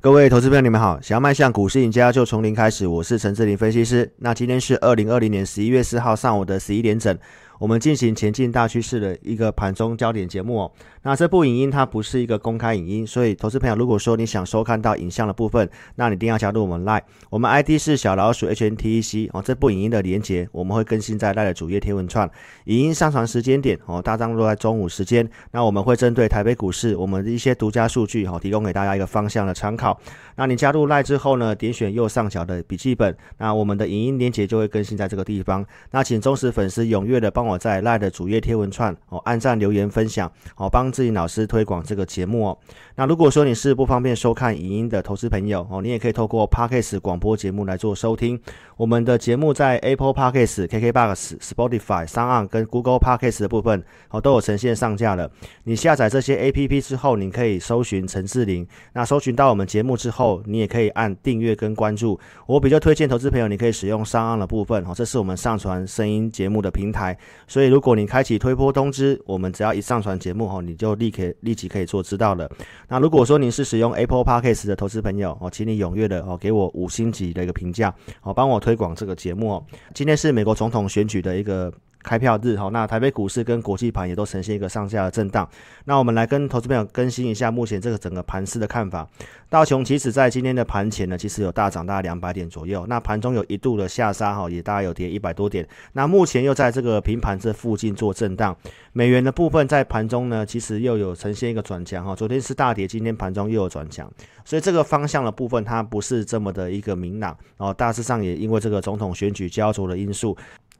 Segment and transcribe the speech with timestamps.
[0.00, 1.00] 各位投资朋友，你们好！
[1.00, 2.86] 想要迈向股市赢家，就从零开始。
[2.86, 4.08] 我是陈志林分析师。
[4.18, 7.18] 那今天是二零二零年十一月四号上午的十一点整。
[7.58, 10.72] 我们进行前进大趋势的一个盘中焦点节目哦。
[11.02, 19.42] 那这部影音它不是一个公开影音，所以投资朋友如果说你想收看到影像的部分，那你一定要加入我们赖我们 ID 是小老鼠 HNTEC 哦。
[19.42, 22.28] 这部影音的连接我们会更新在 Line 的主页贴文串。
[22.64, 25.28] 影音上传时间点哦，大张落在中午时间。
[25.52, 29.98] 那我们会针对台北股市我们的一些独家数据哈，提供给大家一个方向的参考。
[30.36, 35.64] 那你加入赖之后呢，点选右上角的笔记本，那我们的影音连接就会更新在这个地方。
[35.90, 42.58] 那请忠实粉丝踊跃的帮我在赖的主页贴文串哦，按赞留言分享哦，帮自己老师推广这个节目哦。
[42.94, 48.38] 那如果说你是不方便收看影音的投资朋友哦，你也可以透过 Podcast 广播节目来做收听。
[48.76, 55.30] 我们的节目在 Apple Podcast、KKBox、Spotify、三岸跟 Google Podcast 的部分哦都有呈现上架了。
[55.64, 58.66] 你下载这些 APP 之后，你可以搜寻陈志玲。
[58.92, 62.18] 那搜寻到我们节目之后，你也可以按订阅跟关注。
[62.46, 67.16] 我比较推荐投资朋友，你可以使用上岸的部分哦，这是我们上传声音节目的平台。
[67.46, 72.50] 所以如果你开启推波通知，我们只要一上传节目哦，你就立刻立即可以做知道了。
[72.88, 79.64] 那如果说你是使用 Apple Podcast 的投资朋友哦，请你踊跃的哦给我五星级的一个评价哦，帮我推广这个节目哦。
[79.94, 81.72] 今天是美国总统选举的一个。
[82.08, 85.46] 开票日哈，那台北股市跟国际盘也都呈现一个上下的震荡。
[85.84, 89.06] 那我们来跟投资朋友更新一下目前这个整个盘势的看法。
[89.50, 92.86] 道琼其实在今天的盘前呢，其实有大涨大概两百点左右。
[92.88, 95.66] 那盘中有一度的下杀哈，也大概有跌一百多点。
[95.92, 98.56] 那目前又在这个平盘这附近做震荡。
[98.92, 102.16] 美元的部分在盘中呢，其实又有呈现一个转强哈。
[102.16, 104.10] 昨天是大跌，今天盘中又有转强，
[104.44, 107.36] 所以这个方向的部分它不是这么的一个明朗。
[107.58, 110.36] 哦，大致上也因为这个总统选举焦灼的因素。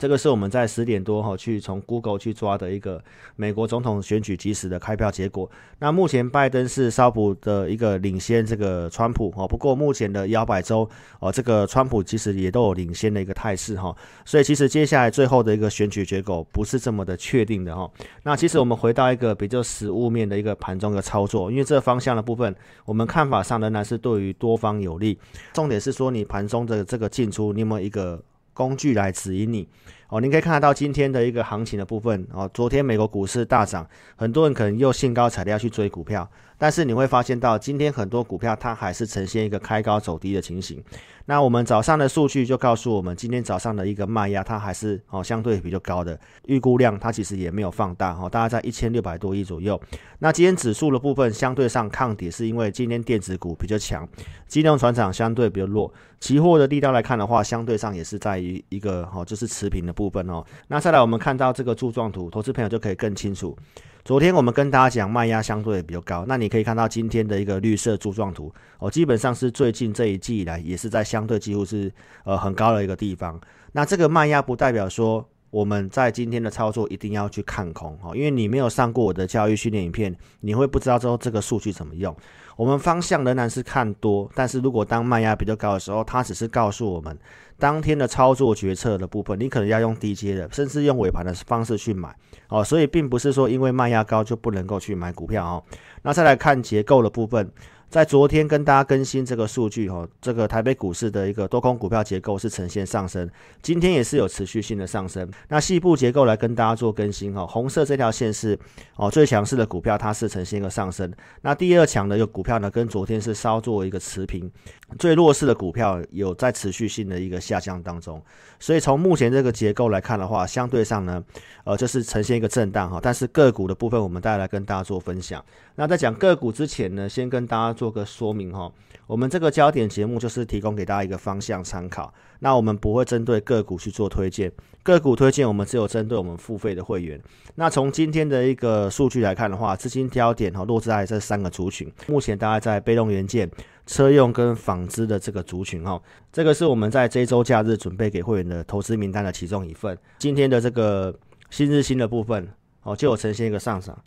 [0.00, 3.04] 这个是我们在十点多哈去从 Google 去抓的一个
[3.36, 5.48] 美国总统选举即时的开票结果。
[5.78, 13.94] 那目前拜登是稍普的一个领先这个川普哦，不过目前的摇摆州哦，这个川普其实也都有领先的一个态势哈。
[14.24, 17.86] 所以其实接下来最后的一个选举结果不是这么的确定的哈。
[18.22, 22.56] 那其实我们回到一个比较实物面的一个盘中的操作，因为这方向的部分，
[22.86, 25.18] 我们看法上仍然是对于多方有利。
[25.52, 28.18] 重点是说你盘中的这个进出，你有没有一个？
[28.52, 29.68] 工具来指引你。
[30.10, 32.50] 哦，您可以看得到今天的一个行情的部分哦。
[32.52, 36.28] 昨天美国股市大涨，很多人可能又兴高采烈要去追股票，
[36.58, 40.82] 但是你会发现到今天很多股票它还是呈现一个开高走低的情形。
[41.26, 49.80] 那我们早上的数据就告诉我们，今天早上的一个卖压它还是哦相对比较高的，预估量它其实也没有放大哈，大概在一千六百多亿左右。
[50.18, 54.08] 那今天指数的部分相对上抗跌，是因为今天电子股比较强，
[54.48, 55.92] 机动船厂相对比较弱。
[56.18, 60.42] 期货的力道来看的话，相对上也是在于一个哈，就是持平的部分哦。
[60.68, 63.54] 那再来我们看到这个柱状图，投资朋友就可以更清楚。
[64.02, 71.92] 昨天我们跟大家讲卖压相对也比较高，那你可以看到今天的一个绿色柱状图哦，基本上是最近这一季以来也是在相对几乎是
[72.24, 73.38] 呃很高的一个地方。
[73.72, 82.14] 那这个卖压不代表说我们在今天的操作一定要去看空哈，因为你没有上过我的教育训练影片，你会不知道之后这个数据怎么用。
[82.56, 87.18] 我们方向仍然是看多，但是如果当卖压比较高的时候，它只是告诉我们
[87.58, 92.14] 当天的操作决策的部分，你可能要用低阶的，甚至用尾盘的方式去买
[92.48, 92.62] 哦。
[92.62, 95.64] 所以并不是说因为卖压高就不能够去买股票哦。
[96.02, 97.50] 那再来看结构的部分。
[97.90, 103.28] 在昨天跟大家更新这个数据哈，这个台北股市的一个多空股票结构是呈现上升，
[103.60, 105.28] 今天也是有持续性的上升。
[105.48, 108.56] 那细部结构来跟大家做更新哈，红色这条线是
[108.94, 111.12] 哦最强势的股票，它是呈现一个上升。
[111.42, 114.48] 那第二强的一个股票呢，跟昨天是稍作一个持平。
[114.96, 118.22] 最弱势的股票有在持续性的一个下降当中。
[118.60, 121.22] 所以从目前这个结构来看的话，相对上呢，
[121.64, 123.00] 呃，就是呈现一个震荡哈。
[123.02, 125.44] 但是个股的部分，我们带来跟大家做分享。
[125.74, 128.70] 那在讲个股之前呢，先跟大家做个说明哈。
[129.06, 132.12] 我们这个焦点节目就是提供给大家一个方向参考。
[132.40, 134.52] 那我们不会针对个股去做推荐，
[134.82, 137.18] 个股推荐我们只有针对我们付费的会员。
[137.54, 143.50] 那从今天的一个数据来看的话，资金焦点哈落在这三个族群，目前大概在被动元件。
[143.86, 146.00] 车用跟纺织的这个族群哈，
[146.32, 149.98] 这个是我们在这周假日准备给会员的投资名单的其中一份。
[150.16, 151.12] 今天的这个
[151.50, 152.48] 新日新的部分
[152.84, 153.98] 哦，就有呈现一个上涨，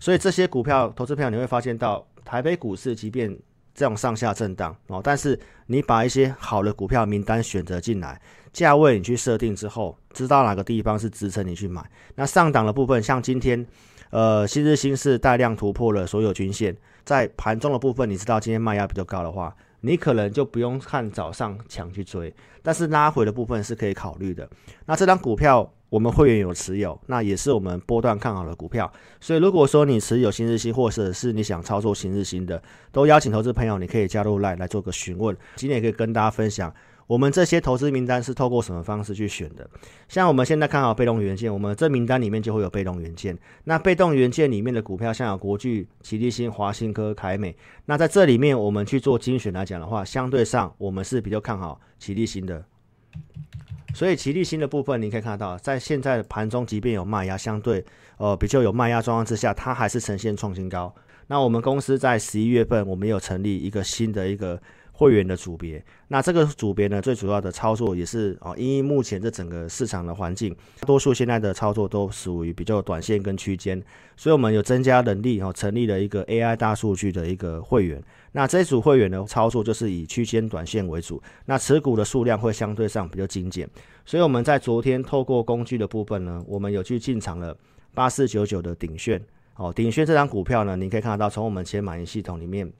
[0.00, 3.34] 所以这些股票投资票你会发现到台北股市即便
[3.74, 8.20] 这种上下震荡哦，但是你把一些好的股票名单选择进来，
[8.52, 11.82] 价位你去设定之后，知道哪个地方是支撑你去买。
[12.16, 13.66] 那上档的部分，像今天
[14.10, 16.76] 呃新日新是带量突破了所有均线。
[17.02, 24.46] 在盘中的部分，你知道今天卖压比较高的话，你可能就不用看早上抢去追，但是拉回的部分是可以考虑的。
[24.84, 28.90] 那这张股票我们会员有持有，那也是我们波段看好的股票。
[29.20, 32.62] 所以如果说你持有新日新，或者是你想操作新日新的，
[32.92, 35.36] 都邀请投资朋友，你可以加入来来做个询问。
[35.56, 36.74] 今天也可以跟大家分享。
[37.06, 39.66] 我们这些投资名单是透过什么方式去选的？
[40.10, 43.34] 像我们现在看好被动元件，我们这名单里面就会有被动元件。
[43.64, 47.56] 那被动元件里面的股票，像有国巨、奇力新、华新科、凯美。
[47.86, 52.62] 那在这里面，我们去做精选来讲的话，相对上我们是比较看好奇力新的。
[53.94, 57.84] 所以奇力新的部分，你可以看到，在现在的盘中，即便有卖压，相对
[58.18, 60.94] 呃比较有卖压状况之下，它还是呈现创新高。
[61.28, 64.60] 那我们公司在十一月份，我们有成立一个新的一个。
[64.98, 73.80] 会员的组别，那这个组别呢，最主要的操作也是啊，因为目前这整个市场的环境，多数现在的操作都属于比较短线跟区间，
[74.16, 78.02] 所以我们有增加能力哦，成立了一个 AI 大数据的一个会员。
[78.32, 83.70] 那这组会员的操作就是以区间短线为主，那持股的数量会相对上比较精简。
[84.04, 87.56] 所以我们在昨天透过工具的部分呢，我们有去进场了
[87.98, 89.20] 八四九九的鼎炫
[89.56, 92.72] 哦，鼎炫这张股票呢，你可以看得到从我们前满盈系统里面。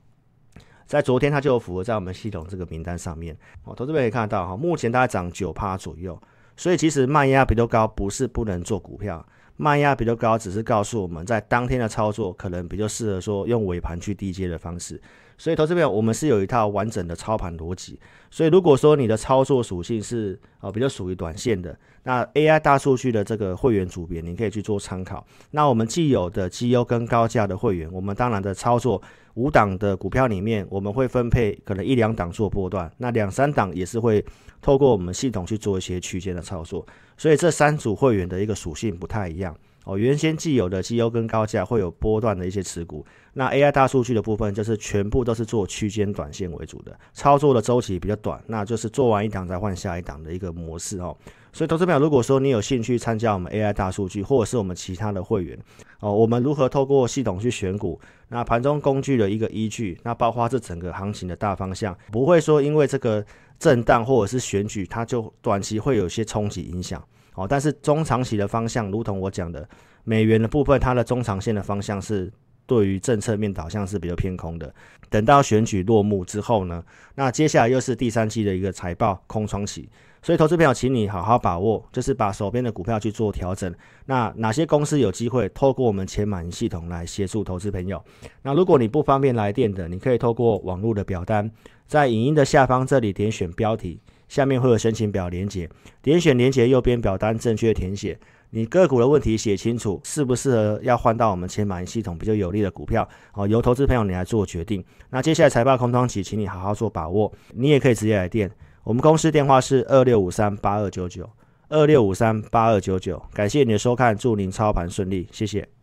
[0.86, 3.36] 在昨天，它就有符合在我们系统这个名单上面。
[3.64, 6.16] 哦，投资者可以看得到哈，目前大概涨九趴左右。
[6.56, 9.26] 所以其实卖压比较高，不是不能做股票，
[9.56, 15.02] 卖压比较高，只是告诉我们在当天的操作可能比较适合说用尾盘去低接的方式。
[15.38, 17.98] 所以投资者，我们是有一套完整的操盘逻辑。
[18.30, 25.26] 所以如果说你的操作属性是呃比较属于短线的，那 AI 大数据的这个会员组别，你可以去做参考。
[25.52, 29.00] 那我们既有的绩优跟高价的会员，我们当然的操作。
[29.34, 34.24] 五档的股票里面，我们会分配可能一两档做波段，那两三档也是会
[34.60, 36.84] 透过我们系统去做一些区间的操作，
[37.16, 39.56] 所以这三组会员的一个属性不太一样
[39.88, 39.98] 哦。
[39.98, 51.16] 原先既有的绩优跟高价会有波段的一些持股，那 AI 大数据的部分就是全部都是做区间短线为主的，操作的周期比较短，那就是做完一档再换下一档的一个模式哦。
[51.50, 55.58] 所以，投资朋友，如果说你有兴趣参加我们 AI 大数据，或者是我们其他的会员
[56.00, 57.98] 哦，我们如何透过系统去选股？
[58.28, 63.24] 那盘中工具的一个依据，那包括这整个行情的大方向，不会说因为这个
[63.58, 67.02] 震荡或者是选举，它就短期会有些冲击影响
[67.38, 67.46] 哦。
[67.48, 69.68] 但是中长期的方向，如同我讲的，
[70.04, 72.32] 美元的部分，它的中长线的方向是
[72.66, 74.74] 对于政策面导向是比较偏空的。
[75.08, 79.88] 等到选举落幕之后呢，那接下来又是第三季的一个财报空窗期。
[80.20, 83.72] 所以，投资朋友，请你好好把握，就是把手边的股票去做调整。
[84.06, 88.02] 那哪些公司有机会透过我们钱满系统来协助投资朋友？
[88.42, 91.48] 那如果你不方便来电的，你可以透过网络的表单，
[91.86, 95.68] 在影音的下方这里点选标题，下面会有申请表连接，
[96.02, 98.18] 点选连接右边表单正确填写
[98.50, 104.82] 你个股的问题，写清楚适不适合要换到我们钱满系统比较有利的股票哦，由投资朋友你来做决定。
[105.10, 108.50] 那接下来财报空窗期，请你好好做把握，你也可以直接来电。
[108.84, 111.28] 我们公司电话是二六五三八二九九，
[111.68, 113.22] 二六五三八二九九。
[113.34, 115.77] 感谢你的收看，祝您操盘顺利，谢谢。